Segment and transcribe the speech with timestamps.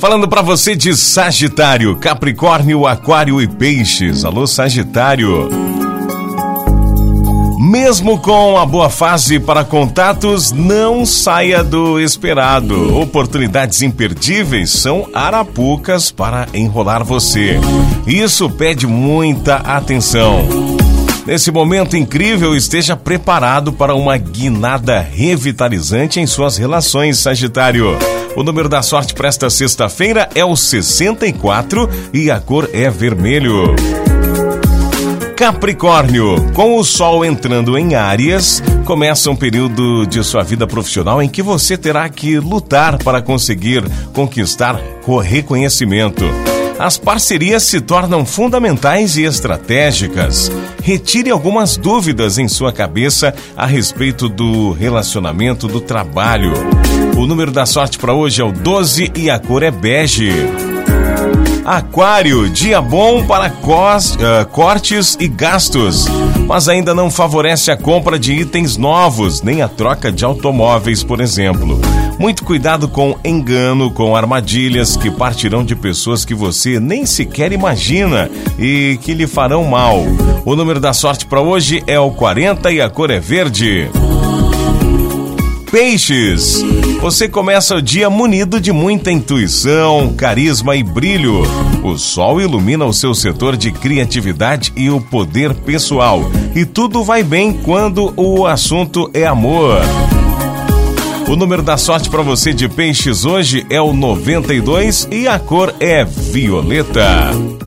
[0.00, 4.24] Falando para você de Sagitário, Capricórnio, Aquário e Peixes.
[4.24, 5.50] Alô, Sagitário.
[7.60, 12.96] Mesmo com a boa fase para contatos, não saia do esperado.
[12.96, 17.60] Oportunidades imperdíveis são arapucas para enrolar você.
[18.06, 20.79] Isso pede muita atenção.
[21.30, 27.96] Nesse momento incrível, esteja preparado para uma guinada revitalizante em suas relações, Sagitário.
[28.34, 33.76] O número da sorte para esta sexta-feira é o 64 e a cor é vermelho.
[35.36, 41.28] Capricórnio, com o Sol entrando em Áries, começa um período de sua vida profissional em
[41.28, 46.24] que você terá que lutar para conseguir conquistar o reconhecimento.
[46.80, 50.50] As parcerias se tornam fundamentais e estratégicas.
[50.82, 56.54] Retire algumas dúvidas em sua cabeça a respeito do relacionamento do trabalho.
[57.18, 60.32] O número da sorte para hoje é o 12 e a cor é bege.
[61.64, 66.06] Aquário, dia bom para cos, uh, cortes e gastos,
[66.46, 71.20] mas ainda não favorece a compra de itens novos, nem a troca de automóveis, por
[71.20, 71.78] exemplo.
[72.18, 78.30] Muito cuidado com engano, com armadilhas que partirão de pessoas que você nem sequer imagina
[78.58, 80.02] e que lhe farão mal.
[80.44, 83.88] O número da sorte para hoje é o 40 e a cor é verde.
[85.70, 86.64] Peixes.
[87.00, 91.42] Você começa o dia munido de muita intuição, carisma e brilho.
[91.84, 96.28] O sol ilumina o seu setor de criatividade e o poder pessoal.
[96.56, 99.78] E tudo vai bem quando o assunto é amor.
[101.28, 105.72] O número da sorte para você de peixes hoje é o 92 e a cor
[105.78, 107.30] é violeta.